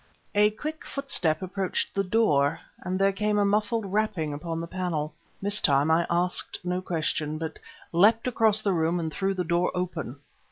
A 0.33 0.49
quick 0.49 0.83
footstep 0.83 1.43
approached 1.43 1.93
the 1.93 2.03
door, 2.03 2.59
and 2.79 2.97
there 2.97 3.11
came 3.11 3.37
a 3.37 3.45
muffled 3.45 3.85
rapping 3.85 4.33
upon 4.33 4.59
the 4.59 4.65
panel. 4.65 5.13
This 5.43 5.61
time 5.61 5.91
I 5.91 6.07
asked 6.09 6.57
no 6.63 6.81
question, 6.81 7.37
but 7.37 7.59
leapt 7.91 8.27
across 8.27 8.63
the 8.63 8.73
room 8.73 8.99
and 8.99 9.13
threw 9.13 9.35
the 9.35 9.43
door 9.43 9.69
open. 9.75 10.15